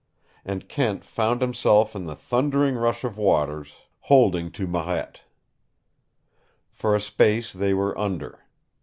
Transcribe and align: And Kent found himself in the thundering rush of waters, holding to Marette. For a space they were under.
And 0.43 0.67
Kent 0.67 1.03
found 1.05 1.41
himself 1.41 1.95
in 1.95 2.05
the 2.05 2.15
thundering 2.15 2.73
rush 2.73 3.03
of 3.03 3.19
waters, 3.19 3.73
holding 3.99 4.49
to 4.53 4.65
Marette. 4.65 5.21
For 6.71 6.95
a 6.95 6.99
space 6.99 7.53
they 7.53 7.75
were 7.75 7.95
under. 7.95 8.43